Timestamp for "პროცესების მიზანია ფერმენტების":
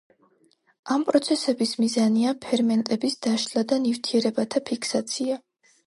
1.09-3.21